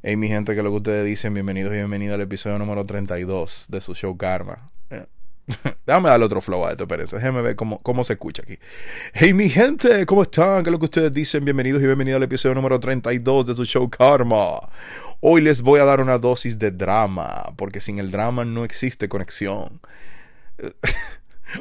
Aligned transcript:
Hey 0.00 0.16
mi 0.16 0.28
gente, 0.28 0.54
que 0.54 0.62
lo 0.62 0.70
que 0.70 0.76
ustedes 0.76 1.04
dicen, 1.04 1.34
bienvenidos 1.34 1.72
y 1.72 1.76
bienvenidos 1.76 2.14
al 2.14 2.20
episodio 2.20 2.56
número 2.56 2.84
32 2.84 3.66
de 3.68 3.80
su 3.80 3.96
show 3.96 4.16
Karma. 4.16 4.70
Eh, 4.90 5.06
déjame 5.86 6.08
darle 6.08 6.24
otro 6.24 6.40
flow 6.40 6.64
a 6.64 6.70
esto, 6.70 6.84
espérense. 6.84 7.16
Déjenme 7.16 7.42
ver 7.42 7.56
cómo, 7.56 7.82
cómo 7.82 8.04
se 8.04 8.12
escucha 8.12 8.44
aquí. 8.44 8.60
Hey 9.12 9.34
mi 9.34 9.48
gente, 9.48 10.06
¿cómo 10.06 10.22
están? 10.22 10.62
¿Qué 10.62 10.70
es 10.70 10.72
lo 10.72 10.78
que 10.78 10.84
ustedes 10.84 11.12
dicen? 11.12 11.44
Bienvenidos 11.44 11.82
y 11.82 11.86
bienvenidos 11.86 12.18
al 12.18 12.22
episodio 12.22 12.54
número 12.54 12.78
32 12.78 13.46
de 13.46 13.54
su 13.56 13.64
show 13.64 13.90
Karma. 13.90 14.60
Hoy 15.18 15.40
les 15.40 15.62
voy 15.62 15.80
a 15.80 15.84
dar 15.84 16.00
una 16.00 16.16
dosis 16.16 16.60
de 16.60 16.70
drama, 16.70 17.52
porque 17.56 17.80
sin 17.80 17.98
el 17.98 18.12
drama 18.12 18.44
no 18.44 18.64
existe 18.64 19.08
conexión. 19.08 19.80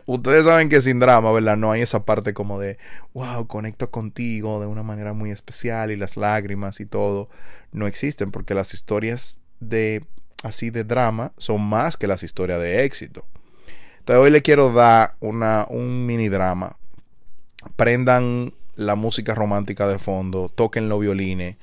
Ustedes 0.08 0.46
saben 0.46 0.70
que 0.70 0.80
sin 0.80 1.00
drama, 1.00 1.34
¿verdad? 1.34 1.58
No 1.58 1.70
hay 1.70 1.82
esa 1.82 2.06
parte 2.06 2.34
como 2.34 2.62
de, 2.62 2.78
wow, 3.14 3.46
conecto 3.46 3.92
contigo 3.92 4.62
de 4.62 4.66
una 4.66 4.82
manera 4.82 5.12
muy 5.12 5.32
especial 5.32 5.92
y 5.92 5.98
las 5.98 6.16
lágrimas 6.16 6.80
y 6.80 6.86
todo. 6.86 7.30
No 7.74 7.88
existen 7.88 8.32
porque 8.32 8.54
las 8.54 8.74
historias 8.74 9.42
de 9.60 10.06
así 10.46 10.70
de 10.70 10.86
drama 10.86 11.34
son 11.38 11.62
más 11.62 11.98
que 11.98 12.08
las 12.08 12.24
historias 12.24 12.62
de 12.62 12.86
éxito. 12.86 13.26
Entonces 14.00 14.24
hoy 14.24 14.32
le 14.32 14.42
quiero 14.42 14.72
dar 14.72 15.16
una, 15.20 15.68
un 15.70 16.06
mini 16.06 16.30
drama. 16.30 16.78
Prendan 17.76 18.54
la 18.76 18.96
música 18.96 19.36
romántica 19.36 19.90
de 19.90 20.00
fondo, 20.00 20.48
toquen 20.48 20.88
los 20.88 21.02
violines, 21.02 21.58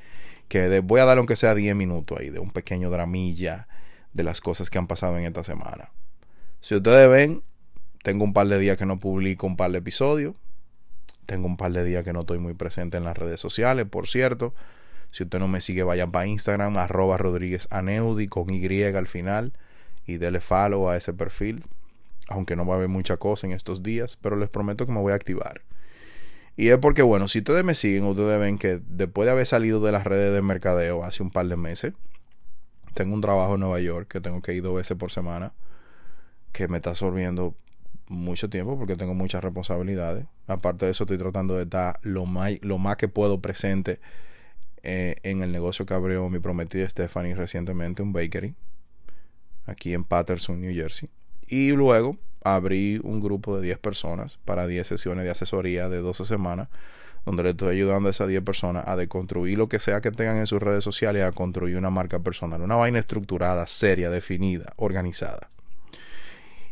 que 0.48 0.80
voy 0.80 1.00
a 1.00 1.06
dar 1.06 1.16
aunque 1.16 1.36
sea 1.36 1.54
10 1.54 1.74
minutos 1.76 2.18
ahí 2.20 2.28
de 2.28 2.40
un 2.40 2.50
pequeño 2.50 2.90
dramilla 2.90 3.68
de 4.12 4.22
las 4.22 4.42
cosas 4.42 4.68
que 4.68 4.76
han 4.76 4.86
pasado 4.86 5.16
en 5.16 5.24
esta 5.24 5.44
semana. 5.44 5.92
Si 6.60 6.74
ustedes 6.74 7.08
ven, 7.08 7.42
tengo 8.04 8.22
un 8.22 8.34
par 8.34 8.46
de 8.48 8.58
días 8.58 8.76
que 8.76 8.84
no 8.84 9.00
publico 9.00 9.46
un 9.46 9.56
par 9.56 9.72
de 9.72 9.78
episodios. 9.78 10.34
Tengo 11.24 11.46
un 11.46 11.56
par 11.56 11.72
de 11.72 11.82
días 11.84 12.04
que 12.04 12.12
no 12.12 12.20
estoy 12.20 12.38
muy 12.38 12.52
presente 12.52 12.98
en 12.98 13.04
las 13.04 13.16
redes 13.16 13.40
sociales, 13.40 13.86
por 13.88 14.08
cierto. 14.08 14.52
Si 15.10 15.22
usted 15.22 15.38
no 15.38 15.48
me 15.48 15.62
sigue, 15.62 15.82
vayan 15.84 16.12
para 16.12 16.26
Instagram, 16.26 16.76
arroba 16.76 17.16
Rodríguez 17.16 17.66
Aneudi 17.70 18.28
con 18.28 18.50
Y 18.50 18.82
al 18.82 19.06
final. 19.06 19.54
Y 20.04 20.18
dele 20.18 20.42
follow 20.42 20.90
a 20.90 20.98
ese 20.98 21.14
perfil. 21.14 21.64
Aunque 22.28 22.56
no 22.56 22.66
va 22.66 22.74
a 22.74 22.76
haber 22.76 22.90
mucha 22.90 23.16
cosa 23.16 23.46
en 23.46 23.54
estos 23.54 23.82
días, 23.82 24.18
pero 24.20 24.36
les 24.36 24.50
prometo 24.50 24.84
que 24.84 24.92
me 24.92 25.00
voy 25.00 25.12
a 25.12 25.16
activar. 25.16 25.62
Y 26.58 26.68
es 26.68 26.76
porque, 26.76 27.00
bueno, 27.00 27.26
si 27.26 27.38
ustedes 27.38 27.64
me 27.64 27.74
siguen, 27.74 28.04
ustedes 28.04 28.38
ven 28.38 28.58
que 28.58 28.82
después 28.86 29.24
de 29.24 29.32
haber 29.32 29.46
salido 29.46 29.80
de 29.80 29.92
las 29.92 30.04
redes 30.04 30.34
de 30.34 30.42
mercadeo 30.42 31.04
hace 31.04 31.22
un 31.22 31.30
par 31.30 31.46
de 31.46 31.56
meses, 31.56 31.94
tengo 32.92 33.14
un 33.14 33.22
trabajo 33.22 33.54
en 33.54 33.60
Nueva 33.60 33.80
York 33.80 34.08
que 34.08 34.20
tengo 34.20 34.42
que 34.42 34.52
ir 34.52 34.62
dos 34.62 34.74
veces 34.74 34.94
por 34.94 35.10
semana, 35.10 35.54
que 36.52 36.68
me 36.68 36.76
está 36.76 36.90
absorbiendo 36.90 37.56
mucho 38.08 38.50
tiempo 38.50 38.78
porque 38.78 38.96
tengo 38.96 39.14
muchas 39.14 39.42
responsabilidades. 39.42 40.26
Aparte 40.46 40.86
de 40.86 40.92
eso, 40.92 41.04
estoy 41.04 41.18
tratando 41.18 41.56
de 41.56 41.64
estar 41.64 41.98
lo 42.02 42.26
más, 42.26 42.52
lo 42.62 42.78
más 42.78 42.96
que 42.96 43.08
puedo 43.08 43.40
presente 43.40 44.00
eh, 44.82 45.16
en 45.22 45.42
el 45.42 45.50
negocio 45.50 45.86
que 45.86 45.94
abrió 45.94 46.28
mi 46.28 46.38
prometida 46.38 46.88
Stephanie 46.88 47.34
recientemente, 47.34 48.02
un 48.02 48.12
bakery, 48.12 48.54
aquí 49.64 49.94
en 49.94 50.04
Patterson, 50.04 50.60
New 50.60 50.74
Jersey. 50.74 51.08
Y 51.46 51.72
luego 51.72 52.18
abrí 52.42 53.00
un 53.02 53.20
grupo 53.20 53.56
de 53.56 53.62
10 53.62 53.78
personas 53.78 54.38
para 54.44 54.66
10 54.66 54.86
sesiones 54.86 55.24
de 55.24 55.30
asesoría 55.30 55.88
de 55.88 55.98
12 55.98 56.26
semanas, 56.26 56.68
donde 57.24 57.42
le 57.42 57.50
estoy 57.50 57.76
ayudando 57.76 58.08
a 58.08 58.10
esas 58.10 58.28
10 58.28 58.42
personas 58.42 58.86
a 58.86 58.96
deconstruir 58.96 59.56
lo 59.56 59.70
que 59.70 59.78
sea 59.78 60.02
que 60.02 60.10
tengan 60.10 60.36
en 60.36 60.46
sus 60.46 60.62
redes 60.62 60.84
sociales, 60.84 61.24
a 61.24 61.32
construir 61.32 61.78
una 61.78 61.88
marca 61.88 62.18
personal, 62.18 62.60
una 62.60 62.76
vaina 62.76 62.98
estructurada, 62.98 63.66
seria, 63.66 64.10
definida, 64.10 64.74
organizada. 64.76 65.53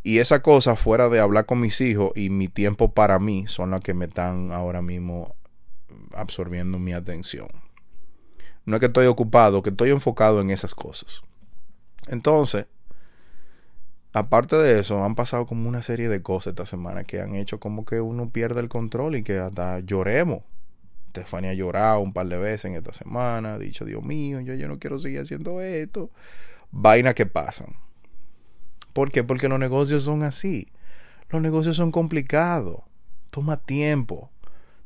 Y 0.03 0.19
esa 0.19 0.43
cosa, 0.43 0.75
fuera 0.75 1.09
de 1.09 1.21
hablar 1.21 1.47
con 1.47 1.61
mis 1.61 1.81
hijos 1.81 2.13
y 2.17 2.29
mi 2.31 2.49
tiempo 2.49 2.93
para 2.93 3.19
mí, 3.19 3.47
son 3.47 3.71
las 3.71 3.81
que 3.81 3.95
me 3.95 4.07
están 4.07 4.51
ahora 4.51 4.83
mismo 4.83 5.37
absorbiendo 6.15 6.79
mi 6.79 6.93
atención. 6.93 7.49
No 8.65 8.77
es 8.77 8.81
que 8.81 8.87
estoy 8.87 9.07
ocupado, 9.07 9.63
que 9.63 9.71
estoy 9.71 9.91
enfocado 9.91 10.41
en 10.41 10.51
esas 10.51 10.75
cosas. 10.75 11.23
Entonces, 12.09 12.67
aparte 14.13 14.57
de 14.57 14.81
eso, 14.81 15.05
han 15.05 15.15
pasado 15.15 15.47
como 15.47 15.69
una 15.69 15.83
serie 15.83 16.09
de 16.09 16.23
cosas 16.23 16.53
esta 16.53 16.67
semana 16.67 17.05
que 17.05 17.21
han 17.21 17.35
hecho 17.35 17.61
como 17.61 17.85
que 17.85 18.01
uno 18.01 18.31
pierde 18.31 18.61
el 18.61 18.69
control 18.69 19.17
y 19.17 19.23
que 19.23 19.39
hasta 19.39 19.81
lloremos. 19.81 20.43
Stefania 21.11 21.51
ha 21.51 21.55
llorado 21.55 22.01
un 22.01 22.13
par 22.13 22.27
de 22.27 22.39
veces 22.39 22.65
en 22.67 22.75
esta 22.75 22.93
semana, 22.93 23.55
ha 23.55 23.59
dicho, 23.59 23.85
Dios 23.85 24.03
mío, 24.03 24.41
yo, 24.41 24.55
yo 24.55 24.67
no 24.67 24.79
quiero 24.79 24.99
seguir 24.99 25.21
haciendo 25.21 25.61
esto. 25.61 26.11
Vainas 26.71 27.15
que 27.15 27.27
pasan. 27.27 27.77
¿Por 28.93 29.11
qué? 29.11 29.25
Porque 29.25 29.49
los 29.49 29.59
negocios 29.59 30.05
son 30.05 30.23
así. 30.23 30.69
Los 31.31 31.41
negocios 31.41 31.77
son 31.77 31.91
complicados. 31.91 32.81
Toma 33.31 33.57
tiempo 33.57 34.31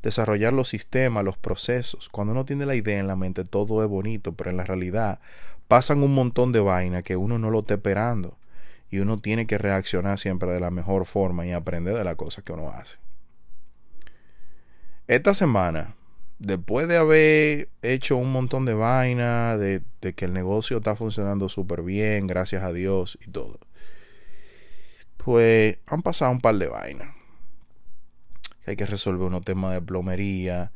desarrollar 0.03 0.53
los 0.53 0.69
sistemas, 0.69 1.25
los 1.25 1.37
procesos. 1.37 2.09
Cuando 2.09 2.33
uno 2.33 2.45
tiene 2.45 2.66
la 2.66 2.77
idea 2.77 3.00
en 3.00 3.09
la 3.09 3.16
mente, 3.16 3.45
todo 3.45 3.83
es 3.83 3.89
bonito, 3.89 4.33
pero 4.33 4.50
en 4.50 4.56
la 4.56 4.65
realidad 4.65 5.19
pasan 5.66 6.03
un 6.05 6.15
montón 6.15 6.53
de 6.53 6.61
vainas 6.61 7.03
que 7.03 7.16
uno 7.16 7.39
no 7.39 7.50
lo 7.50 7.61
está 7.61 7.75
esperando. 7.75 8.39
Y 8.89 9.00
uno 9.00 9.19
tiene 9.19 9.49
que 9.49 9.59
reaccionar 9.59 10.19
siempre 10.21 10.53
de 10.53 10.61
la 10.61 10.71
mejor 10.71 11.06
forma 11.06 11.45
y 11.45 11.50
aprender 11.50 11.95
de 11.95 12.05
las 12.05 12.15
cosas 12.15 12.45
que 12.45 12.53
uno 12.53 12.71
hace. 12.71 12.99
Esta 15.09 15.34
semana, 15.34 15.97
después 16.39 16.87
de 16.87 16.97
haber 16.97 17.69
hecho 17.83 18.16
un 18.16 18.31
montón 18.31 18.65
de 18.65 18.75
vainas, 18.75 19.59
de, 19.59 19.83
de 20.00 20.12
que 20.12 20.27
el 20.27 20.33
negocio 20.33 20.77
está 20.77 20.95
funcionando 20.95 21.49
súper 21.49 21.83
bien, 21.83 22.28
gracias 22.28 22.62
a 22.62 22.72
Dios 22.72 23.19
y 23.27 23.31
todo 23.31 23.59
pues 25.26 25.78
han 25.88 26.03
pasado 26.03 26.31
un 26.31 26.41
par 26.41 26.54
de 26.54 26.69
vainas. 26.69 27.12
Que 28.64 28.70
hay 28.70 28.76
que 28.76 28.87
resolver 28.87 29.26
unos 29.26 29.44
temas 29.44 29.75
de 29.75 29.82
plomería, 29.82 30.70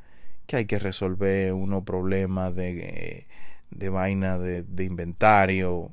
que 0.49 0.57
hay 0.57 0.65
que 0.67 0.81
resolver 0.81 1.53
unos 1.53 1.85
problemas 1.85 2.53
de, 2.57 3.29
de 3.71 3.89
vaina 3.91 4.41
de, 4.41 4.85
inventario, 4.85 5.93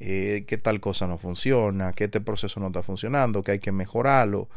eh, 0.00 0.44
que 0.46 0.58
tal 0.58 0.80
cosa 0.80 1.06
no 1.06 1.16
funciona, 1.16 1.94
que 1.94 2.04
este 2.04 2.20
proceso 2.20 2.60
no 2.60 2.66
está 2.66 2.82
funcionando, 2.82 3.42
que 3.42 3.52
hay 3.52 3.58
que 3.58 3.72
mejorarlo. 3.72 4.50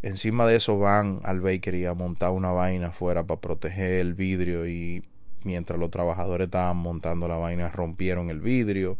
Encima 0.00 0.46
de 0.46 0.56
eso 0.56 0.78
van 0.78 1.20
al 1.24 1.42
bakery 1.42 1.84
a 1.84 1.92
montar 1.92 2.30
una 2.30 2.50
vaina 2.50 2.86
afuera 2.86 3.26
para 3.26 3.42
proteger 3.42 4.00
el 4.00 4.14
vidrio 4.14 4.66
y 4.66 5.04
mientras 5.44 5.78
los 5.78 5.90
trabajadores 5.90 6.46
estaban 6.46 6.78
montando 6.78 7.28
la 7.28 7.36
vaina 7.36 7.68
rompieron 7.68 8.30
el 8.30 8.40
vidrio 8.40 8.96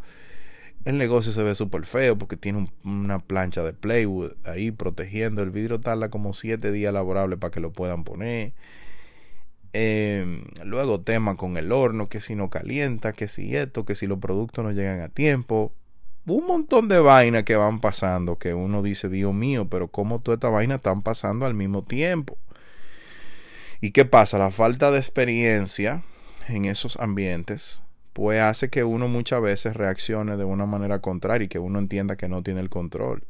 el 0.89 0.97
negocio 0.97 1.33
se 1.33 1.43
ve 1.43 1.55
súper 1.55 1.85
feo 1.85 2.17
porque 2.17 2.39
tiene 2.39 2.67
una 2.83 3.19
plancha 3.19 3.63
de 3.63 3.75
plywood 3.75 4.33
ahí 4.47 4.71
protegiendo. 4.71 5.43
El 5.43 5.51
vidrio 5.51 5.81
tarda 5.81 6.09
como 6.09 6.33
7 6.33 6.73
días 6.73 6.95
laborables 6.95 7.39
para 7.39 7.51
que 7.51 7.61
lo 7.61 7.75
puedan 7.75 8.05
poner. 8.05 8.55
Em, 9.75 10.45
luego 10.65 11.03
tema 11.03 11.37
con 11.37 11.59
el 11.59 11.73
horno, 11.73 12.09
que 12.09 12.23
si 12.23 12.35
no 12.35 12.49
calienta, 12.49 13.13
que 13.13 13.29
si 13.29 13.55
esto, 13.55 13.85
que 13.85 13.95
si 13.95 14.07
los 14.07 14.19
productos 14.19 14.65
no 14.65 14.73
llegan 14.73 15.03
a 15.03 15.11
tiempo. 15.11 15.75
Un 16.25 16.47
montón 16.47 16.89
de 16.89 17.01
vainas 17.01 17.45
que 17.45 17.57
van 17.57 17.81
pasando 17.81 18.39
que 18.39 18.55
uno 18.55 18.83
dice, 18.83 19.11
Dios 19.11 19.35
mío, 19.35 19.69
pero 19.69 19.89
¿cómo 19.89 20.21
toda 20.21 20.37
esta 20.37 20.49
vaina 20.49 20.77
están 20.77 21.03
pasando 21.03 21.45
al 21.45 21.53
mismo 21.53 21.85
tiempo? 21.85 22.39
¿Y 23.83 23.91
qué 23.91 24.07
pasa? 24.07 24.39
La 24.39 24.51
falta 24.51 24.91
de 24.91 24.97
experiencia 24.97 26.03
en 26.49 26.65
esos 26.65 26.97
ambientes 26.97 27.83
pues 28.19 28.41
hace 28.41 28.69
que 28.69 28.83
uno 28.83 29.07
muchas 29.07 29.41
veces 29.41 29.77
reaccione 29.77 30.37
de 30.37 30.43
una 30.43 30.67
manera 30.67 30.99
contraria 30.99 31.45
y 31.45 31.49
que 31.49 31.61
uno 31.61 31.79
entienda 31.79 32.17
que 32.17 32.27
no 32.27 32.43
tiene 32.43 32.59
el 32.59 32.69
control. 32.69 33.23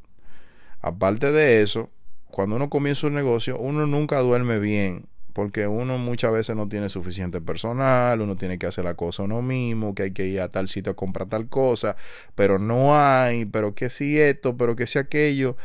Aparte 0.81 1.31
de 1.31 1.61
eso, 1.61 1.91
cuando 2.31 2.57
uno 2.57 2.71
comienza 2.71 3.07
un 3.07 3.13
negocio, 3.13 3.59
uno 3.59 3.87
nunca 3.87 4.19
duerme 4.21 4.59
bien, 4.59 5.05
porque 5.35 5.67
uno 5.67 5.99
muchas 5.99 6.33
veces 6.33 6.57
no 6.57 6.71
tiene 6.71 6.89
suficiente 6.89 7.43
personal, 7.43 8.23
uno 8.23 8.37
tiene 8.37 8.59
que 8.59 8.65
hacer 8.65 8.85
la 8.85 8.95
cosa 8.95 9.25
uno 9.25 9.43
mismo, 9.43 9.95
que 9.95 10.05
hay 10.05 10.13
que 10.13 10.25
ir 10.25 10.41
a 10.41 10.49
tal 10.49 10.71
sitio 10.71 10.93
a 10.93 10.97
comprar 10.97 11.29
tal 11.29 11.51
cosa, 11.51 11.95
pero 12.35 12.59
no 12.59 12.99
hay, 12.99 13.45
pero 13.45 13.75
que 13.75 13.91
si 13.91 14.19
esto, 14.19 14.57
pero 14.57 14.75
que 14.75 14.87
si 14.87 14.99
aquello. 14.99 15.59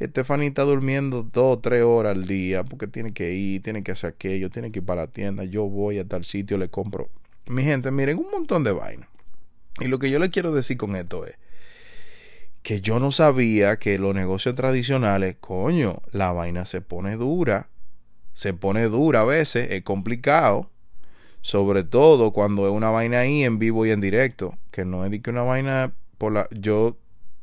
Estefanía 0.00 0.48
está 0.48 0.62
durmiendo 0.62 1.22
dos 1.22 1.58
o 1.58 1.60
tres 1.60 1.84
horas 1.84 2.16
al 2.16 2.26
día 2.26 2.64
porque 2.64 2.88
tiene 2.88 3.12
que 3.12 3.34
ir, 3.34 3.62
tiene 3.62 3.84
que 3.84 3.92
hacer 3.92 4.10
aquello, 4.10 4.50
tiene 4.50 4.72
que 4.72 4.80
ir 4.80 4.84
para 4.84 5.02
la 5.02 5.06
tienda. 5.06 5.44
Yo 5.44 5.68
voy 5.68 6.00
a 6.00 6.08
tal 6.08 6.24
sitio, 6.24 6.58
le 6.58 6.68
compro 6.68 7.08
mi 7.46 7.62
gente, 7.62 7.90
miren, 7.90 8.18
un 8.18 8.30
montón 8.30 8.64
de 8.64 8.72
vainas. 8.72 9.08
Y 9.80 9.88
lo 9.88 9.98
que 9.98 10.10
yo 10.10 10.18
le 10.18 10.30
quiero 10.30 10.52
decir 10.52 10.76
con 10.76 10.96
esto 10.96 11.26
es 11.26 11.36
que 12.62 12.80
yo 12.80 12.98
no 12.98 13.10
sabía 13.10 13.78
que 13.78 13.98
los 13.98 14.14
negocios 14.14 14.54
tradicionales, 14.54 15.36
coño, 15.38 16.00
la 16.12 16.32
vaina 16.32 16.64
se 16.64 16.80
pone 16.80 17.16
dura. 17.16 17.68
se 18.32 18.54
pone 18.54 18.84
dura 18.84 19.20
a 19.20 19.24
veces, 19.24 19.70
es 19.70 19.82
complicado. 19.82 20.70
Sobre 21.42 21.84
todo 21.84 22.32
cuando 22.32 22.66
es 22.66 22.72
una 22.72 22.90
vaina 22.90 23.20
ahí 23.20 23.44
en 23.44 23.58
vivo 23.58 23.84
y 23.84 23.90
en 23.90 24.00
directo. 24.00 24.56
Que 24.70 24.86
no 24.86 25.04
es 25.04 25.20
que 25.20 25.30
una 25.30 25.42
vaina 25.42 25.92
por 26.16 26.32
la. 26.32 26.48
Yo 26.52 26.96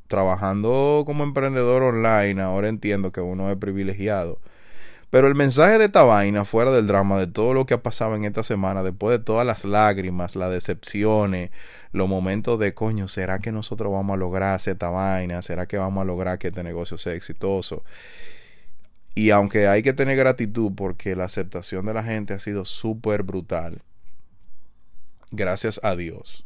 trabajando 0.07 1.03
como 1.06 1.24
emprendedor 1.24 1.83
online, 1.83 2.42
ahora 2.42 2.68
entiendo 2.68 3.12
que 3.12 3.21
uno 3.21 3.50
es 3.51 3.57
privilegiado. 3.57 4.39
Pero 5.12 5.28
el 5.28 5.36
mensaje 5.36 5.78
de 5.78 5.86
esta 5.86 6.06
vaina, 6.06 6.46
fuera 6.46 6.72
del 6.72 6.88
drama, 6.88 7.19
de 7.19 7.28
todo 7.28 7.54
lo 7.54 7.66
que 7.66 7.74
ha 7.74 7.84
pasado 7.84 8.16
en 8.16 8.24
esta 8.24 8.44
semana, 8.44 8.81
después 8.81 9.19
de 9.19 9.24
todas 9.24 9.46
las 9.46 9.66
lágrimas, 9.66 10.38
las 10.38 10.50
decepciones, 10.50 11.52
los 11.92 12.08
momentos 12.08 12.58
de 12.60 12.74
coño, 12.74 13.10
¿será 13.10 13.40
que 13.40 13.52
nosotros 13.52 13.92
vamos 13.92 14.13
a 14.13 14.18
lograr 14.18 14.56
hacer 14.56 14.74
esta 14.74 14.90
vaina? 14.90 15.42
¿Será 15.42 15.66
que 15.66 15.78
vamos 15.78 16.02
a 16.02 16.06
lograr 16.06 16.40
que 16.40 16.48
este 16.48 16.63
negocio 16.63 16.98
sea 16.98 17.13
exitoso? 17.13 17.84
Y 19.13 19.31
aunque 19.31 19.68
hay 19.68 19.84
que 19.84 19.92
tener 19.92 20.16
gratitud 20.16 20.72
porque 20.78 21.13
la 21.18 21.25
aceptación 21.25 21.86
de 21.86 21.94
la 21.94 22.04
gente 22.04 22.34
ha 22.34 22.40
sido 22.40 22.63
súper 22.63 23.24
brutal, 23.24 23.81
gracias 25.30 25.81
a 25.84 25.98
Dios, 25.98 26.46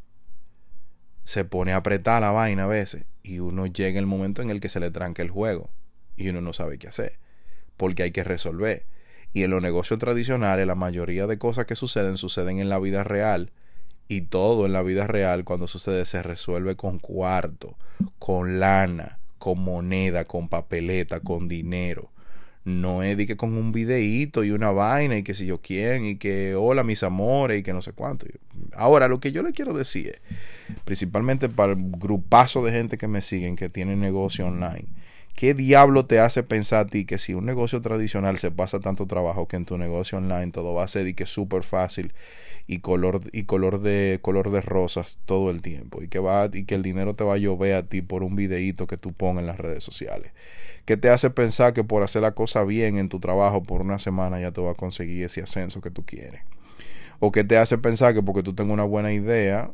se 1.23 1.45
pone 1.45 1.73
a 1.73 1.77
apretar 1.77 2.21
la 2.21 2.31
vaina 2.31 2.63
a 2.63 2.67
veces 2.67 3.05
y 3.21 3.37
uno 3.37 3.67
llega 3.67 3.99
el 3.99 4.07
momento 4.07 4.41
en 4.41 4.49
el 4.49 4.59
que 4.59 4.69
se 4.69 4.79
le 4.79 4.89
tranca 4.89 5.21
el 5.21 5.29
juego 5.29 5.69
y 6.15 6.29
uno 6.29 6.41
no 6.41 6.51
sabe 6.51 6.79
qué 6.79 6.87
hacer 6.87 7.24
porque 7.77 8.03
hay 8.03 8.11
que 8.11 8.23
resolver. 8.23 8.85
Y 9.33 9.43
en 9.43 9.51
los 9.51 9.61
negocios 9.61 9.99
tradicionales 9.99 10.65
la 10.65 10.75
mayoría 10.75 11.27
de 11.27 11.37
cosas 11.37 11.65
que 11.65 11.75
suceden 11.75 12.17
suceden 12.17 12.59
en 12.59 12.69
la 12.69 12.79
vida 12.79 13.03
real 13.03 13.51
y 14.07 14.21
todo 14.21 14.65
en 14.65 14.73
la 14.73 14.83
vida 14.83 15.07
real 15.07 15.43
cuando 15.43 15.67
sucede 15.67 16.05
se 16.05 16.23
resuelve 16.23 16.75
con 16.75 16.99
cuarto, 16.99 17.77
con 18.19 18.59
lana, 18.59 19.19
con 19.37 19.59
moneda, 19.59 20.25
con 20.25 20.47
papeleta, 20.47 21.19
con 21.19 21.47
dinero 21.47 22.11
no 22.65 23.03
es 23.03 23.15
de 23.15 23.27
que 23.27 23.37
con 23.37 23.55
un 23.55 23.71
videíto 23.71 24.43
y 24.43 24.49
una 24.49 24.71
vaina 24.71 25.15
y 25.17 25.23
que 25.23 25.35
si 25.35 25.45
yo 25.45 25.61
quién 25.61 26.03
y 26.03 26.15
que 26.15 26.55
hola 26.55 26.83
mis 26.83 27.03
amores 27.03 27.59
y 27.59 27.63
que 27.63 27.73
no 27.73 27.83
sé 27.83 27.93
cuánto. 27.93 28.25
Ahora, 28.73 29.07
lo 29.07 29.19
que 29.19 29.31
yo 29.31 29.43
le 29.43 29.53
quiero 29.53 29.73
decir 29.73 30.19
principalmente 30.83 31.47
para 31.47 31.73
el 31.73 31.91
grupazo 31.91 32.65
de 32.65 32.71
gente 32.71 32.97
que 32.97 33.07
me 33.07 33.21
siguen 33.21 33.55
que 33.55 33.69
tiene 33.69 33.95
negocio 33.95 34.47
online, 34.47 34.87
¿qué 35.35 35.53
diablo 35.53 36.05
te 36.05 36.19
hace 36.19 36.43
pensar 36.43 36.79
a 36.79 36.87
ti 36.87 37.05
que 37.05 37.17
si 37.17 37.33
un 37.33 37.45
negocio 37.45 37.81
tradicional 37.81 38.39
se 38.39 38.51
pasa 38.51 38.79
tanto 38.79 39.05
trabajo 39.05 39.47
que 39.47 39.57
en 39.57 39.65
tu 39.65 39.77
negocio 39.77 40.17
online 40.17 40.51
todo 40.51 40.73
va 40.73 40.83
a 40.83 40.87
ser 40.87 41.07
y 41.07 41.13
que 41.13 41.25
súper 41.25 41.63
fácil 41.63 42.13
y 42.67 42.79
color 42.79 43.21
y 43.31 43.43
color 43.43 43.81
de 43.81 44.19
color 44.21 44.49
de 44.49 44.61
rosas 44.61 45.19
todo 45.25 45.51
el 45.51 45.61
tiempo 45.61 46.01
y 46.01 46.07
que 46.07 46.19
va 46.19 46.49
y 46.51 46.65
que 46.65 46.75
el 46.75 46.83
dinero 46.83 47.15
te 47.15 47.23
va 47.23 47.35
a 47.35 47.37
llover 47.37 47.75
a 47.75 47.83
ti 47.83 48.01
por 48.01 48.23
un 48.23 48.35
videíto 48.35 48.87
que 48.87 48.97
tú 48.97 49.13
pongas 49.13 49.41
en 49.41 49.47
las 49.47 49.57
redes 49.57 49.83
sociales? 49.83 50.31
¿Qué 50.85 50.97
te 50.97 51.09
hace 51.09 51.29
pensar 51.29 51.73
que 51.73 51.83
por 51.83 52.03
hacer 52.03 52.21
la 52.21 52.33
cosa 52.33 52.63
bien 52.63 52.97
en 52.97 53.09
tu 53.09 53.19
trabajo 53.19 53.61
por 53.63 53.81
una 53.81 53.99
semana 53.99 54.39
ya 54.39 54.51
te 54.51 54.61
va 54.61 54.71
a 54.71 54.75
conseguir 54.75 55.25
ese 55.25 55.41
ascenso 55.41 55.81
que 55.81 55.91
tú 55.91 56.05
quieres? 56.05 56.41
¿O 57.19 57.31
qué 57.31 57.43
te 57.43 57.57
hace 57.57 57.77
pensar 57.77 58.13
que 58.13 58.21
porque 58.21 58.43
tú 58.43 58.53
tengas 58.53 58.73
una 58.73 58.83
buena 58.83 59.13
idea, 59.13 59.71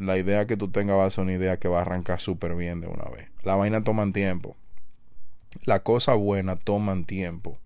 la 0.00 0.18
idea 0.18 0.46
que 0.46 0.56
tú 0.56 0.68
tengas 0.68 0.96
va 0.96 1.06
a 1.06 1.10
ser 1.10 1.24
una 1.24 1.34
idea 1.34 1.58
que 1.58 1.68
va 1.68 1.78
a 1.78 1.82
arrancar 1.82 2.20
súper 2.20 2.54
bien 2.54 2.80
de 2.80 2.88
una 2.88 3.04
vez? 3.04 3.28
La 3.42 3.56
vaina 3.56 3.84
toma 3.84 4.10
tiempo. 4.12 4.56
La 5.64 5.82
cosa 5.82 6.14
buena 6.14 6.56
toman 6.56 7.04
tiempo 7.04 7.58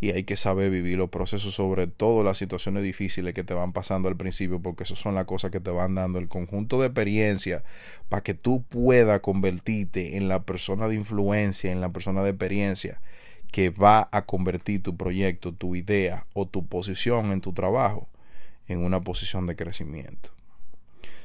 y 0.00 0.10
hay 0.10 0.24
que 0.24 0.36
saber 0.36 0.70
vivir 0.70 0.98
los 0.98 1.08
procesos, 1.08 1.54
sobre 1.54 1.86
todo 1.86 2.22
las 2.22 2.38
situaciones 2.38 2.82
difíciles 2.82 3.32
que 3.32 3.44
te 3.44 3.54
van 3.54 3.72
pasando 3.72 4.08
al 4.08 4.16
principio, 4.16 4.60
porque 4.60 4.84
eso 4.84 4.94
son 4.94 5.14
las 5.14 5.24
cosas 5.24 5.50
que 5.50 5.60
te 5.60 5.70
van 5.70 5.94
dando 5.94 6.18
el 6.18 6.28
conjunto 6.28 6.80
de 6.80 6.88
experiencia 6.88 7.64
para 8.08 8.22
que 8.22 8.34
tú 8.34 8.62
puedas 8.62 9.20
convertirte 9.20 10.16
en 10.16 10.28
la 10.28 10.42
persona 10.42 10.88
de 10.88 10.96
influencia, 10.96 11.72
en 11.72 11.80
la 11.80 11.88
persona 11.90 12.22
de 12.22 12.30
experiencia 12.30 13.00
que 13.50 13.70
va 13.70 14.08
a 14.12 14.26
convertir 14.26 14.82
tu 14.82 14.96
proyecto, 14.96 15.52
tu 15.52 15.76
idea 15.76 16.26
o 16.34 16.46
tu 16.46 16.66
posición 16.66 17.32
en 17.32 17.40
tu 17.40 17.52
trabajo 17.52 18.08
en 18.68 18.84
una 18.84 19.00
posición 19.00 19.46
de 19.46 19.56
crecimiento 19.56 20.35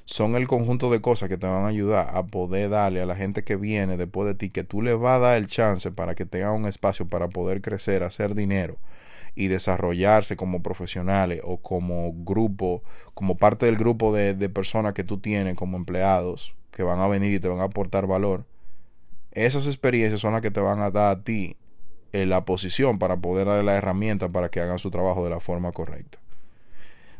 son 0.06 0.36
el 0.36 0.48
conjunto 0.48 0.92
de 0.92 1.02
cosas 1.02 1.30
que 1.30 1.38
te 1.38 1.48
van 1.48 1.64
a 1.64 1.68
ayudar 1.68 2.10
a 2.14 2.26
poder 2.28 2.70
darle 2.70 3.02
a 3.02 3.06
la 3.06 3.16
gente 3.16 3.44
que 3.44 3.56
viene 3.56 3.98
después 3.98 4.28
de 4.28 4.36
ti, 4.36 4.50
que 4.50 4.64
tú 4.64 4.82
le 4.82 4.94
vas 4.94 5.18
a 5.18 5.20
dar 5.20 5.38
el 5.38 5.48
chance 5.48 5.92
para 5.92 6.16
que 6.16 6.26
tenga 6.26 6.52
un 6.52 6.66
espacio 6.66 7.08
para 7.08 7.30
poder 7.30 7.62
crecer, 7.62 8.04
hacer 8.04 8.36
dinero 8.36 8.78
y 9.36 9.48
desarrollarse 9.48 10.36
como 10.36 10.62
profesionales 10.62 11.42
o 11.44 11.58
como 11.58 12.12
grupo, 12.14 12.84
como 13.14 13.38
parte 13.38 13.66
del 13.66 13.78
grupo 13.78 14.14
de, 14.14 14.34
personas 14.50 14.94
que 14.94 15.04
tú 15.04 15.20
tienes 15.20 15.56
como 15.56 15.78
empleados 15.78 16.56
que 16.72 16.84
van 16.84 17.00
a 17.00 17.08
venir 17.08 17.34
y 17.34 17.40
te 17.40 17.48
van 17.48 17.60
a 17.60 17.64
aportar 17.64 18.08
valor. 18.08 18.46
Esas 19.32 19.68
experiencias 19.68 20.20
son 20.20 20.34
las 20.34 20.42
que 20.42 20.52
te 20.52 20.60
van 20.60 20.82
a 20.82 20.92
dar 20.92 21.18
a 21.18 21.24
ti 21.24 21.58
en 22.12 22.30
la 22.30 22.44
posición 22.44 23.00
para 23.00 23.18
poder 23.18 23.48
darle 23.48 23.64
la 23.64 23.76
herramienta 23.76 24.30
para 24.30 24.50
que 24.50 24.60
hagan 24.60 24.80
su 24.80 24.92
trabajo 24.92 25.24
de 25.24 25.30
la 25.30 25.40
forma 25.40 25.72
correcta. 25.72 26.21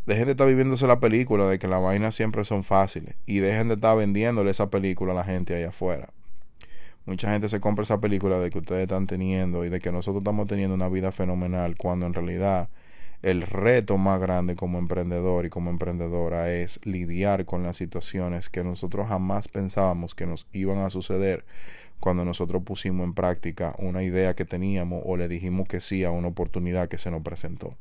Dejen 0.08 0.26
de 0.26 0.32
estar 0.32 0.48
viviéndose 0.48 0.88
la 0.88 1.00
película 1.00 1.46
de 1.46 1.60
que 1.60 1.68
las 1.68 1.80
vainas 1.80 2.16
siempre 2.16 2.44
son 2.44 2.64
fáciles. 2.64 3.16
Y 3.28 3.38
dejen 3.38 3.68
de 3.68 3.76
estar 3.76 3.96
vendiéndole 3.96 4.50
esa 4.50 4.72
película 4.72 5.12
a 5.12 5.16
la 5.16 5.24
gente 5.24 5.56
allá 5.56 5.70
afuera. 5.70 6.10
Mucha 7.06 7.32
gente 7.32 7.50
se 7.50 7.60
compra 7.60 7.84
esa 7.84 8.00
película 8.00 8.40
de 8.40 8.50
que 8.50 8.58
ustedes 8.58 8.84
están 8.84 9.06
teniendo 9.06 9.64
y 9.64 9.70
de 9.70 9.80
que 9.80 9.92
nosotros 9.92 10.22
estamos 10.22 10.48
teniendo 10.48 10.74
una 10.74 10.90
vida 10.90 11.12
fenomenal 11.12 11.76
cuando 11.78 12.08
en 12.08 12.14
realidad 12.14 12.70
el 13.22 13.44
reto 13.44 13.98
más 13.98 14.20
grande 14.20 14.56
como 14.56 14.80
emprendedor 14.80 15.46
y 15.46 15.50
como 15.50 15.70
emprendedora 15.70 16.52
es 16.52 16.80
lidiar 16.84 17.46
con 17.46 17.62
las 17.62 17.78
situaciones 17.78 18.50
que 18.50 18.64
nosotros 18.64 19.08
jamás 19.08 19.48
pensábamos 19.48 20.16
que 20.16 20.26
nos 20.26 20.48
iban 20.52 20.80
a 20.80 20.90
suceder 20.90 21.46
cuando 22.00 22.26
nosotros 22.26 22.64
pusimos 22.64 23.04
en 23.04 23.14
práctica 23.14 23.76
una 23.78 24.02
idea 24.02 24.36
que 24.36 24.46
teníamos 24.46 25.04
o 25.06 25.18
le 25.18 25.28
dijimos 25.28 25.68
que 25.68 25.82
sí 25.82 26.04
a 26.04 26.10
una 26.10 26.30
oportunidad 26.30 26.90
que 26.90 26.98
se 26.98 27.12
nos 27.12 27.22
presentó 27.22 27.76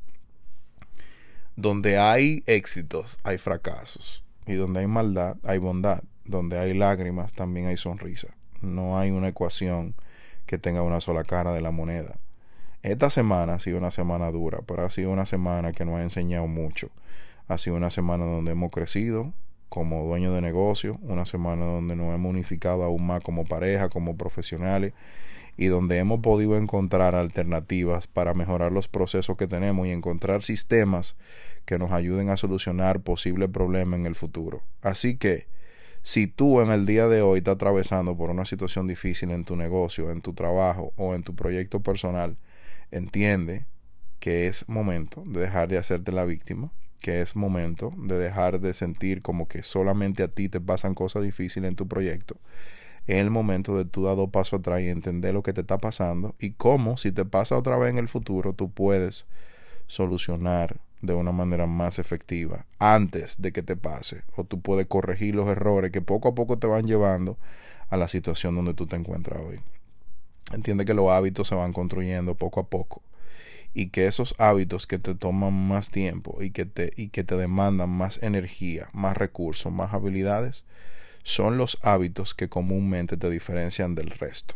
donde 1.57 1.99
hay 1.99 2.43
éxitos, 2.47 3.19
hay 3.23 3.39
fracasos. 3.39 4.25
Y 4.47 4.55
donde 4.55 4.81
hay 4.81 4.87
maldad, 4.87 5.37
hay 5.45 5.59
bondad. 5.59 6.03
Donde 6.25 6.59
hay 6.59 6.75
lágrimas, 6.75 7.35
también 7.35 7.67
hay 7.67 7.77
sonrisa. 7.77 8.29
No 8.61 8.99
hay 8.99 9.11
una 9.11 9.29
ecuación 9.29 9.95
que 10.47 10.59
tenga 10.59 10.83
una 10.83 11.01
sola 11.01 11.25
cara 11.25 11.53
de 11.53 11.61
la 11.61 11.71
moneda. 11.71 12.17
Esta 12.83 13.11
semana 13.11 13.55
ha 13.55 13.59
sido 13.61 13.79
una 13.79 13.91
semana 13.91 14.31
dura, 14.31 14.61
pero 14.67 14.85
ha 14.85 14.91
sido 14.91 15.11
una 15.11 15.27
semana 15.27 15.73
que 15.73 15.85
nos 15.85 15.97
ha 15.97 16.03
enseñado 16.03 16.47
mucho. 16.47 16.91
Ha 17.47 17.59
sido 17.59 17.77
una 17.77 17.91
semana 17.91 18.25
donde 18.25 18.53
hemos 18.53 18.71
crecido 18.71 19.33
como 19.69 20.05
dueños 20.05 20.35
de 20.35 20.41
negocio, 20.41 20.99
una 21.03 21.27
semana 21.27 21.65
donde 21.65 21.95
nos 21.95 22.15
hemos 22.15 22.31
unificado 22.31 22.83
aún 22.83 23.07
más 23.07 23.23
como 23.23 23.45
pareja, 23.45 23.89
como 23.89 24.17
profesionales 24.17 24.93
y 25.57 25.67
donde 25.67 25.99
hemos 25.99 26.21
podido 26.21 26.57
encontrar 26.57 27.15
alternativas 27.15 28.07
para 28.07 28.35
mejorar 28.35 28.73
los 28.73 28.89
procesos 28.89 29.37
que 29.37 29.47
tenemos 29.47 29.87
y 29.87 29.91
encontrar 29.91 30.43
sistemas 30.43 31.17
que 31.65 31.79
nos 31.79 31.93
ayuden 31.93 32.31
a 32.31 32.37
solucionar 32.37 33.01
posibles 33.01 33.49
problemas 33.51 34.01
en 34.01 34.07
el 34.07 34.15
futuro. 34.15 34.63
Así 34.83 35.17
que, 35.17 35.49
si 36.03 36.27
tú 36.27 36.61
en 36.61 36.71
el 36.71 36.87
día 36.87 37.09
de 37.09 37.21
hoy 37.21 37.39
estás 37.39 37.57
atravesando 37.57 38.17
por 38.17 38.31
una 38.31 38.47
situación 38.47 38.87
difícil 38.87 39.31
en 39.31 39.45
tu 39.45 39.57
negocio, 39.57 40.11
en 40.11 40.23
tu 40.23 40.33
trabajo 40.33 40.93
o 40.97 41.15
en 41.15 41.23
tu 41.23 41.35
proyecto 41.35 41.81
personal, 41.81 42.39
entiende 42.91 43.67
que 44.19 44.47
es 44.47 44.69
momento 44.69 45.23
de 45.27 45.41
dejar 45.41 45.69
de 45.69 45.79
hacerte 45.79 46.13
la 46.13 46.25
víctima, 46.25 46.73
que 47.01 47.21
es 47.21 47.37
momento 47.37 47.93
de 47.97 48.19
dejar 48.19 48.61
de 48.61 48.75
sentir 48.75 49.23
como 49.23 49.49
que 49.49 49.63
solamente 49.63 50.23
a 50.23 50.29
ti 50.29 50.49
te 50.49 50.61
pasan 50.61 50.95
cosas 50.95 51.23
difíciles 51.23 51.69
en 51.69 51.77
tu 51.77 51.89
proyecto 51.89 52.37
es 53.07 53.17
el 53.17 53.31
momento 53.31 53.77
de 53.77 53.85
tú 53.85 54.05
dar 54.05 54.17
dos 54.17 54.31
pasos 54.31 54.61
atrás 54.61 54.81
y 54.81 54.89
entender 54.89 55.35
lo 55.35 55.43
que 55.43 55.53
te 55.53 55.63
está 55.63 55.79
pasando 55.79 56.35
y 56.39 56.53
cómo, 56.53 56.97
si 56.97 57.13
te 57.13 57.25
pasa 57.25 57.57
otra 57.57 57.77
vez 57.77 57.91
en 57.91 57.99
el 57.99 58.09
futuro, 58.09 58.53
tú 58.53 58.71
puedes 58.71 59.27
solucionar 59.87 60.77
de 61.03 61.15
una 61.15 61.33
manera 61.33 61.67
más 61.67 61.99
efectiva 61.99 62.67
antes 62.79 63.41
de 63.41 63.53
que 63.53 63.63
te 63.63 63.77
pase. 63.77 64.23
O 64.37 64.45
tú 64.45 64.61
puedes 64.61 64.87
corregir 64.87 65.35
los 65.35 65.49
errores 65.49 65.91
que 65.91 66.03
poco 66.03 66.29
a 66.29 66.35
poco 66.35 66.59
te 66.59 66.67
van 66.67 66.87
llevando 66.87 67.39
a 67.89 67.97
la 67.97 68.09
situación 68.09 68.55
donde 68.55 68.75
tú 68.75 68.87
te 68.87 68.97
encuentras 68.97 69.43
hoy. 69.43 69.61
Entiende 70.53 70.85
que 70.85 70.95
los 70.95 71.09
hábitos 71.11 71.49
se 71.49 71.55
van 71.55 71.73
construyendo 71.73 72.35
poco 72.35 72.61
a 72.61 72.69
poco 72.69 73.03
y 73.73 73.87
que 73.87 74.07
esos 74.07 74.35
hábitos 74.39 74.87
que 74.87 74.99
te 74.99 75.15
toman 75.15 75.69
más 75.69 75.91
tiempo 75.91 76.43
y 76.43 76.51
que 76.51 76.65
te, 76.65 76.91
y 76.97 77.09
que 77.09 77.25
te 77.25 77.37
demandan 77.37 77.91
más 77.91 78.23
energía, 78.23 78.89
más 78.93 79.17
recursos, 79.17 79.73
más 79.73 79.95
habilidades, 79.95 80.65
son 81.23 81.59
los 81.59 81.79
hábitos 81.83 82.35
que 82.35 82.49
comúnmente 82.49 83.17
te 83.17 83.31
diferencian 83.31 83.95
del 83.95 84.11
resto. 84.11 84.55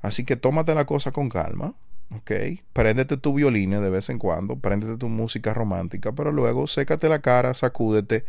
Así 0.00 0.24
que 0.24 0.36
tómate 0.36 0.74
la 0.74 0.86
cosa 0.86 1.12
con 1.12 1.28
calma, 1.28 1.74
¿ok? 2.14 2.30
Préndete 2.72 3.16
tu 3.16 3.34
violín 3.34 3.70
de 3.70 3.90
vez 3.90 4.08
en 4.10 4.18
cuando, 4.18 4.56
préndete 4.56 4.96
tu 4.96 5.08
música 5.08 5.52
romántica, 5.54 6.12
pero 6.12 6.32
luego 6.32 6.66
sécate 6.66 7.08
la 7.08 7.20
cara, 7.20 7.54
sacúdete, 7.54 8.24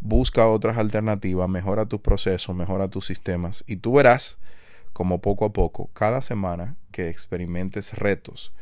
busca 0.00 0.46
otras 0.48 0.78
alternativas, 0.78 1.48
mejora 1.48 1.86
tus 1.86 2.00
procesos, 2.00 2.54
mejora 2.54 2.88
tus 2.88 3.06
sistemas 3.06 3.64
y 3.66 3.76
tú 3.76 3.94
verás 3.94 4.38
como 4.92 5.20
poco 5.20 5.44
a 5.44 5.52
poco, 5.52 5.90
cada 5.92 6.22
semana 6.22 6.76
que 6.92 7.08
experimentes 7.08 7.94
retos 7.94 8.52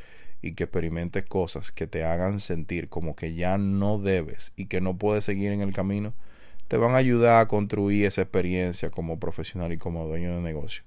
y 0.40 0.52
que 0.52 0.64
experimentes 0.64 1.24
cosas 1.24 1.70
que 1.70 1.86
te 1.86 2.04
hagan 2.04 2.40
sentir 2.40 2.88
como 2.88 3.14
que 3.14 3.34
ya 3.34 3.58
no 3.58 3.98
debes 3.98 4.52
y 4.56 4.66
que 4.66 4.80
no 4.80 4.96
puedes 4.96 5.24
seguir 5.24 5.52
en 5.52 5.60
el 5.60 5.72
camino, 5.74 6.14
te 6.72 6.78
van 6.78 6.94
a 6.94 6.96
ayudar 6.96 7.38
a 7.38 7.48
construir 7.48 8.06
esa 8.06 8.22
experiencia 8.22 8.88
como 8.88 9.18
profesional 9.20 9.74
y 9.74 9.76
como 9.76 10.08
dueño 10.08 10.34
de 10.36 10.40
negocio, 10.40 10.84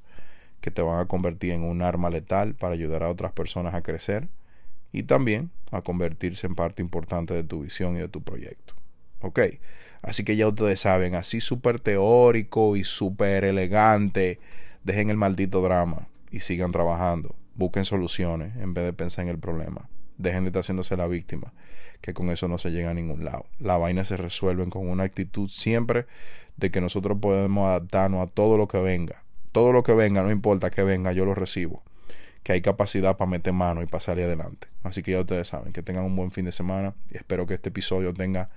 que 0.60 0.72
te 0.72 0.82
van 0.82 1.00
a 1.00 1.06
convertir 1.06 1.52
en 1.52 1.62
un 1.62 1.84
arma 1.84 2.10
letal 2.10 2.56
para 2.56 2.74
ayudar 2.74 3.04
a 3.04 3.10
otras 3.12 3.34
personas 3.34 3.76
a 3.76 3.84
crecer 3.84 4.28
y 4.92 5.04
también 5.04 5.52
a 5.70 5.84
convertirse 5.84 6.48
en 6.48 6.56
parte 6.56 6.82
importante 6.82 7.36
de 7.36 7.44
tu 7.44 7.62
visión 7.62 7.96
y 7.98 8.00
de 8.00 8.08
tu 8.08 8.24
proyecto. 8.24 8.74
¿Ok? 9.22 9.42
Así 10.02 10.24
que 10.24 10.36
ya 10.36 10.48
ustedes 10.48 10.80
saben, 10.80 11.14
así 11.14 11.40
súper 11.40 11.80
teórico 11.80 12.76
y 12.76 12.84
súper 12.84 13.44
elegante, 13.44 14.40
dejen 14.84 15.12
el 15.12 15.18
maldito 15.18 15.62
drama 15.62 16.08
y 16.32 16.40
sigan 16.40 16.72
trabajando. 16.72 17.36
Busquen 17.54 17.86
soluciones 17.86 18.56
en 18.56 18.74
vez 18.74 18.86
de 18.86 18.94
pensar 18.94 19.26
en 19.26 19.30
el 19.30 19.38
problema. 19.38 19.88
Dejen 20.18 20.44
de 20.44 20.50
estar 20.50 20.62
haciéndose 20.62 20.96
la 20.96 21.08
víctima, 21.08 21.54
que 22.02 22.14
con 22.14 22.30
eso 22.30 22.48
no 22.48 22.58
se 22.58 22.72
llega 22.72 22.92
a 22.92 22.94
ningún 22.94 23.26
lado. 23.26 23.46
La 23.60 23.78
vaina 23.78 24.06
se 24.06 24.18
resuelve 24.18 24.68
con 24.70 24.88
una 24.88 25.04
actitud 25.04 25.50
siempre 25.50 26.06
de 26.58 26.72
que 26.72 26.82
nosotros 26.82 27.18
podemos 27.20 27.68
adaptarnos 27.68 28.26
a 28.26 28.32
todo 28.32 28.58
lo 28.58 28.68
que 28.68 28.78
venga. 28.78 29.24
Todo 29.52 29.72
lo 29.72 29.84
que 29.84 29.94
venga, 29.94 30.22
no 30.22 30.32
importa 30.32 30.70
que 30.70 30.84
venga, 30.84 31.12
yo 31.12 31.26
lo 31.26 31.36
recibo. 31.36 31.84
Que 32.44 32.54
hay 32.54 32.62
capacidad 32.62 33.18
para 33.18 33.30
meter 33.30 33.54
mano 33.54 33.82
y 33.82 33.86
pasar 33.88 34.20
adelante. 34.20 34.68
Así 34.84 35.02
que 35.02 35.12
ya 35.12 35.20
ustedes 35.20 35.48
saben, 35.48 35.74
que 35.74 35.82
tengan 35.82 36.04
un 36.04 36.16
buen 36.16 36.32
fin 36.32 36.46
de 36.46 36.52
semana 36.52 36.94
y 37.12 37.18
espero 37.18 37.46
que 37.48 37.56
este 37.56 37.70
episodio 37.70 38.14
tenga 38.14 38.50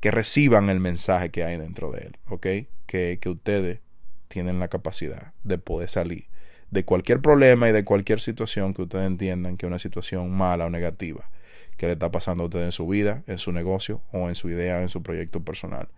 que 0.00 0.10
reciban 0.10 0.68
el 0.68 0.80
mensaje 0.80 1.30
que 1.30 1.44
hay 1.44 1.56
dentro 1.58 1.92
de 1.92 2.00
él, 2.00 2.16
¿ok? 2.28 2.46
Que, 2.86 3.18
que 3.20 3.28
ustedes 3.28 3.78
tienen 4.26 4.58
la 4.58 4.66
capacidad 4.66 5.32
de 5.44 5.58
poder 5.58 5.88
salir 5.88 6.31
de 6.72 6.84
cualquier 6.84 7.20
problema 7.20 7.68
y 7.68 7.72
de 7.72 7.84
cualquier 7.84 8.20
situación 8.20 8.74
que 8.74 8.82
ustedes 8.82 9.06
entiendan 9.06 9.56
que 9.56 9.66
es 9.66 9.68
una 9.68 9.78
situación 9.78 10.32
mala 10.32 10.66
o 10.66 10.70
negativa 10.70 11.28
que 11.76 11.86
le 11.86 11.92
está 11.92 12.10
pasando 12.10 12.44
a 12.44 12.46
ustedes 12.46 12.66
en 12.66 12.72
su 12.72 12.86
vida, 12.86 13.22
en 13.26 13.38
su 13.38 13.52
negocio 13.52 14.00
o 14.12 14.28
en 14.28 14.34
su 14.34 14.48
idea, 14.48 14.82
en 14.82 14.88
su 14.88 15.02
proyecto 15.02 15.40
personal. 15.40 15.88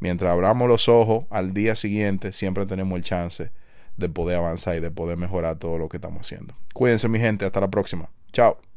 Mientras 0.00 0.32
abramos 0.32 0.68
los 0.68 0.88
ojos 0.88 1.26
al 1.30 1.54
día 1.54 1.76
siguiente, 1.76 2.32
siempre 2.32 2.66
tenemos 2.66 2.96
el 2.96 3.04
chance 3.04 3.50
de 3.96 4.08
poder 4.08 4.36
avanzar 4.36 4.76
y 4.76 4.80
de 4.80 4.90
poder 4.90 5.16
mejorar 5.16 5.58
todo 5.58 5.78
lo 5.78 5.88
que 5.88 5.98
estamos 5.98 6.22
haciendo. 6.22 6.54
Cuídense 6.72 7.08
mi 7.08 7.18
gente, 7.18 7.44
hasta 7.44 7.60
la 7.60 7.68
próxima. 7.68 8.10
Chao. 8.32 8.73